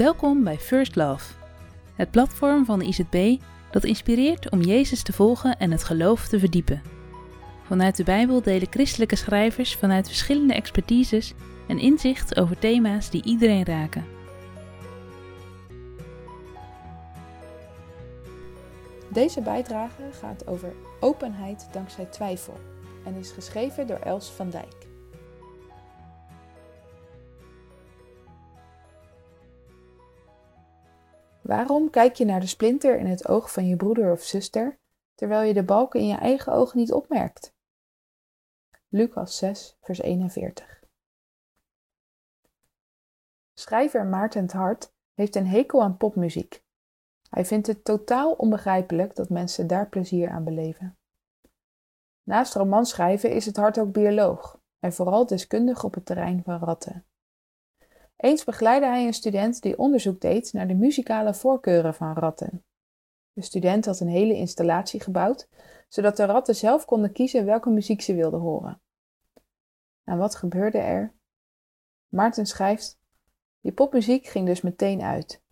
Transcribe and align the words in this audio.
Welkom 0.00 0.44
bij 0.44 0.58
First 0.58 0.96
Love, 0.96 1.32
het 1.94 2.10
platform 2.10 2.64
van 2.64 2.78
de 2.78 2.84
IZB 2.84 3.36
dat 3.70 3.84
inspireert 3.84 4.50
om 4.50 4.60
Jezus 4.60 5.02
te 5.02 5.12
volgen 5.12 5.58
en 5.58 5.70
het 5.70 5.84
geloof 5.84 6.28
te 6.28 6.38
verdiepen. 6.38 6.82
Vanuit 7.62 7.96
de 7.96 8.04
Bijbel 8.04 8.42
delen 8.42 8.68
christelijke 8.70 9.16
schrijvers 9.16 9.74
vanuit 9.74 10.06
verschillende 10.06 10.54
expertises 10.54 11.34
een 11.68 11.78
inzicht 11.78 12.40
over 12.40 12.58
thema's 12.58 13.10
die 13.10 13.24
iedereen 13.24 13.64
raken. 13.64 14.04
Deze 19.08 19.40
bijdrage 19.40 20.02
gaat 20.20 20.46
over 20.46 20.72
openheid 21.00 21.68
dankzij 21.72 22.04
twijfel 22.04 22.60
en 23.04 23.14
is 23.14 23.30
geschreven 23.30 23.86
door 23.86 23.98
Els 23.98 24.30
van 24.30 24.50
Dijk. 24.50 24.89
Waarom 31.50 31.90
kijk 31.90 32.14
je 32.14 32.24
naar 32.24 32.40
de 32.40 32.46
splinter 32.46 32.98
in 32.98 33.06
het 33.06 33.28
oog 33.28 33.52
van 33.52 33.66
je 33.66 33.76
broeder 33.76 34.12
of 34.12 34.22
zuster, 34.22 34.78
terwijl 35.14 35.42
je 35.42 35.54
de 35.54 35.62
balken 35.62 36.00
in 36.00 36.06
je 36.06 36.16
eigen 36.16 36.52
oog 36.52 36.74
niet 36.74 36.92
opmerkt? 36.92 37.54
Lucas 38.88 39.36
6, 39.36 39.76
vers 39.80 40.00
41. 40.00 40.82
Schrijver 43.54 44.06
Maarten 44.06 44.42
het 44.42 44.52
Hart 44.52 44.92
heeft 45.14 45.36
een 45.36 45.46
hekel 45.46 45.82
aan 45.82 45.96
popmuziek. 45.96 46.62
Hij 47.30 47.44
vindt 47.44 47.66
het 47.66 47.84
totaal 47.84 48.32
onbegrijpelijk 48.32 49.14
dat 49.14 49.28
mensen 49.28 49.66
daar 49.66 49.88
plezier 49.88 50.30
aan 50.30 50.44
beleven. 50.44 50.98
Naast 52.22 52.54
romanschrijven 52.54 53.30
is 53.30 53.46
het 53.46 53.56
Hart 53.56 53.78
ook 53.78 53.92
bioloog 53.92 54.60
en 54.78 54.92
vooral 54.92 55.26
deskundig 55.26 55.84
op 55.84 55.94
het 55.94 56.06
terrein 56.06 56.42
van 56.42 56.58
ratten. 56.58 57.04
Eens 58.20 58.44
begeleidde 58.44 58.86
hij 58.86 59.06
een 59.06 59.14
student 59.14 59.62
die 59.62 59.78
onderzoek 59.78 60.20
deed 60.20 60.52
naar 60.52 60.68
de 60.68 60.74
muzikale 60.74 61.34
voorkeuren 61.34 61.94
van 61.94 62.14
ratten. 62.14 62.64
De 63.32 63.42
student 63.42 63.84
had 63.84 64.00
een 64.00 64.08
hele 64.08 64.34
installatie 64.34 65.00
gebouwd, 65.00 65.48
zodat 65.88 66.16
de 66.16 66.24
ratten 66.24 66.54
zelf 66.54 66.84
konden 66.84 67.12
kiezen 67.12 67.44
welke 67.44 67.70
muziek 67.70 68.00
ze 68.00 68.14
wilden 68.14 68.40
horen. 68.40 68.80
En 70.04 70.18
wat 70.18 70.34
gebeurde 70.34 70.78
er? 70.78 71.14
Maarten 72.08 72.46
schrijft: 72.46 72.98
Die 73.60 73.72
popmuziek 73.72 74.26
ging 74.26 74.46
dus 74.46 74.60
meteen 74.60 75.02
uit. 75.02 75.42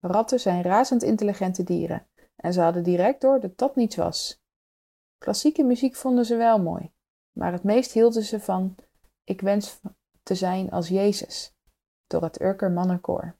Ratten 0.00 0.40
zijn 0.40 0.62
razend 0.62 1.02
intelligente 1.02 1.62
dieren 1.62 2.06
en 2.36 2.52
ze 2.52 2.60
hadden 2.60 2.82
direct 2.82 3.20
door 3.20 3.40
dat 3.40 3.58
dat 3.58 3.76
niets 3.76 3.96
was. 3.96 4.42
Klassieke 5.18 5.64
muziek 5.64 5.96
vonden 5.96 6.24
ze 6.24 6.36
wel 6.36 6.62
mooi, 6.62 6.92
maar 7.32 7.52
het 7.52 7.62
meest 7.62 7.92
hielden 7.92 8.22
ze 8.22 8.40
van 8.40 8.74
Ik 9.24 9.40
wens 9.40 9.80
te 10.22 10.34
zijn 10.34 10.70
als 10.70 10.88
Jezus 10.88 11.55
door 12.06 12.22
het 12.22 12.40
Urker 12.40 12.70
Mannenkoor. 12.70 13.36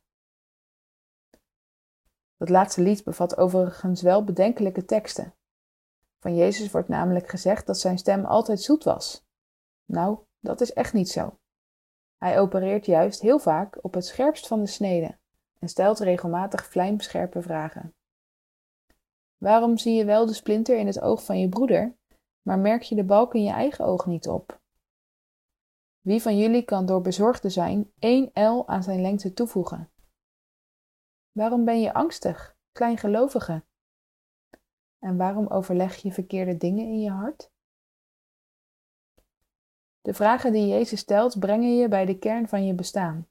Dat 2.37 2.49
laatste 2.49 2.81
lied 2.81 3.05
bevat 3.05 3.37
overigens 3.37 4.03
wel 4.03 4.25
bedenkelijke 4.25 4.85
teksten. 4.85 5.35
Van 6.19 6.37
Jezus 6.37 6.71
wordt 6.71 6.89
namelijk 6.89 7.29
gezegd 7.29 7.67
dat 7.67 7.79
zijn 7.79 7.99
stem 7.99 8.25
altijd 8.25 8.61
zoet 8.61 8.85
was. 8.85 9.27
Nou, 9.85 10.19
dat 10.41 10.61
is 10.61 10.73
echt 10.73 10.93
niet 10.93 11.09
zo. 11.09 11.39
Hij 12.17 12.41
opereert 12.41 12.87
juist 12.87 13.21
heel 13.21 13.39
vaak 13.39 13.79
op 13.85 13.95
het 13.95 14.07
scherpst 14.07 14.47
van 14.47 14.61
de 14.61 14.67
snede 14.67 15.19
en 15.59 15.69
stelt 15.69 15.99
regelmatig 15.99 16.67
vlijmscherpe 16.67 17.43
vragen. 17.43 17.95
Waarom 19.37 19.79
zie 19.79 19.95
je 19.95 20.05
wel 20.05 20.27
de 20.27 20.35
splinter 20.35 20.79
in 20.79 20.87
het 20.87 21.01
oog 21.01 21.25
van 21.25 21.39
je 21.39 21.49
broeder, 21.49 21.97
maar 22.43 22.59
merk 22.59 22.83
je 22.83 22.95
de 22.95 23.05
balk 23.05 23.35
in 23.35 23.43
je 23.43 23.53
eigen 23.53 23.85
oog 23.85 24.07
niet 24.07 24.29
op? 24.29 24.61
Wie 26.07 26.23
van 26.23 26.39
jullie 26.39 26.65
kan 26.65 26.87
door 26.87 27.01
bezorgde 27.01 27.51
zijn 27.51 27.93
één 27.99 28.31
L 28.35 28.69
aan 28.69 28.83
zijn 28.83 29.01
lengte 29.01 29.33
toevoegen? 29.33 29.91
Waarom 31.33 31.65
ben 31.65 31.81
je 31.81 31.95
angstig, 31.95 32.57
kleingelovige? 32.73 33.65
En 34.99 35.17
waarom 35.17 35.47
overleg 35.47 35.97
je 35.97 36.13
verkeerde 36.13 36.57
dingen 36.57 36.85
in 36.85 37.01
je 37.01 37.11
hart? 37.11 37.51
De 40.01 40.15
vragen 40.15 40.53
die 40.53 40.67
Jezus 40.67 41.01
stelt 41.01 41.39
brengen 41.39 41.77
je 41.77 41.89
bij 41.89 42.05
de 42.05 42.19
kern 42.19 42.49
van 42.49 42.67
je 42.67 42.75
bestaan. 42.75 43.29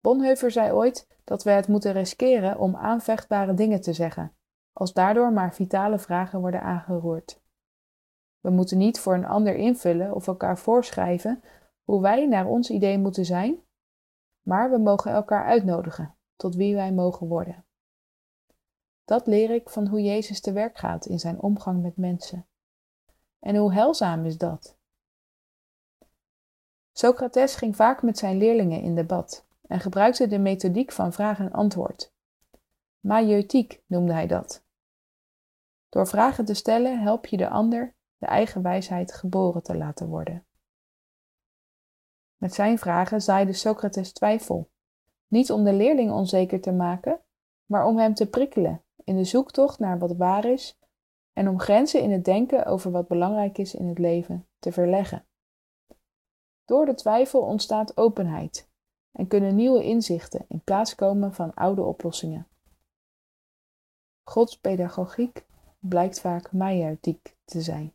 Bonhoeffer 0.00 0.50
zei 0.50 0.72
ooit 0.72 1.08
dat 1.24 1.42
we 1.42 1.50
het 1.50 1.68
moeten 1.68 1.92
riskeren 1.92 2.58
om 2.58 2.76
aanvechtbare 2.76 3.54
dingen 3.54 3.80
te 3.80 3.92
zeggen, 3.92 4.36
als 4.72 4.92
daardoor 4.92 5.32
maar 5.32 5.54
vitale 5.54 5.98
vragen 5.98 6.40
worden 6.40 6.62
aangeroerd. 6.62 7.42
We 8.40 8.50
moeten 8.50 8.78
niet 8.78 9.00
voor 9.00 9.14
een 9.14 9.26
ander 9.26 9.54
invullen 9.54 10.14
of 10.14 10.26
elkaar 10.26 10.58
voorschrijven 10.58 11.42
hoe 11.84 12.00
wij 12.00 12.26
naar 12.26 12.46
ons 12.46 12.70
idee 12.70 12.98
moeten 12.98 13.24
zijn, 13.24 13.58
maar 14.42 14.70
we 14.70 14.78
mogen 14.78 15.12
elkaar 15.12 15.44
uitnodigen 15.44 16.14
tot 16.36 16.54
wie 16.54 16.74
wij 16.74 16.92
mogen 16.92 17.26
worden. 17.26 17.64
Dat 19.04 19.26
leer 19.26 19.50
ik 19.50 19.68
van 19.68 19.86
hoe 19.86 20.02
Jezus 20.02 20.40
te 20.40 20.52
werk 20.52 20.78
gaat 20.78 21.06
in 21.06 21.18
zijn 21.18 21.40
omgang 21.40 21.82
met 21.82 21.96
mensen. 21.96 22.46
En 23.40 23.56
hoe 23.56 23.72
heilzaam 23.72 24.24
is 24.24 24.38
dat? 24.38 24.76
Socrates 26.92 27.54
ging 27.54 27.76
vaak 27.76 28.02
met 28.02 28.18
zijn 28.18 28.36
leerlingen 28.36 28.80
in 28.80 28.94
debat 28.94 29.46
en 29.66 29.80
gebruikte 29.80 30.26
de 30.26 30.38
methodiek 30.38 30.92
van 30.92 31.12
vraag 31.12 31.38
en 31.38 31.52
antwoord. 31.52 32.12
Maïeutiek 33.00 33.82
noemde 33.86 34.12
hij 34.12 34.26
dat. 34.26 34.64
Door 35.88 36.06
vragen 36.06 36.44
te 36.44 36.54
stellen 36.54 37.00
help 37.02 37.26
je 37.26 37.36
de 37.36 37.48
ander 37.48 37.94
de 38.18 38.26
eigen 38.26 38.62
wijsheid 38.62 39.12
geboren 39.12 39.62
te 39.62 39.76
laten 39.76 40.08
worden. 40.08 40.44
Met 42.44 42.54
zijn 42.54 42.78
vragen 42.78 43.22
zaaide 43.22 43.52
Socrates 43.52 44.12
twijfel, 44.12 44.70
niet 45.28 45.50
om 45.50 45.64
de 45.64 45.72
leerling 45.72 46.12
onzeker 46.12 46.60
te 46.60 46.72
maken, 46.72 47.20
maar 47.66 47.86
om 47.86 47.98
hem 47.98 48.14
te 48.14 48.26
prikkelen 48.26 48.82
in 49.04 49.16
de 49.16 49.24
zoektocht 49.24 49.78
naar 49.78 49.98
wat 49.98 50.16
waar 50.16 50.44
is 50.44 50.78
en 51.32 51.48
om 51.48 51.60
grenzen 51.60 52.02
in 52.02 52.10
het 52.10 52.24
denken 52.24 52.66
over 52.66 52.90
wat 52.90 53.08
belangrijk 53.08 53.58
is 53.58 53.74
in 53.74 53.88
het 53.88 53.98
leven 53.98 54.46
te 54.58 54.72
verleggen. 54.72 55.26
Door 56.64 56.86
de 56.86 56.94
twijfel 56.94 57.40
ontstaat 57.40 57.96
openheid 57.96 58.68
en 59.12 59.26
kunnen 59.26 59.54
nieuwe 59.54 59.84
inzichten 59.84 60.44
in 60.48 60.60
plaats 60.64 60.94
komen 60.94 61.34
van 61.34 61.54
oude 61.54 61.82
oplossingen. 61.82 62.48
Gods 64.22 64.58
pedagogiek 64.58 65.44
blijkt 65.78 66.20
vaak 66.20 66.52
maieutiek 66.52 67.36
te 67.44 67.60
zijn. 67.60 67.94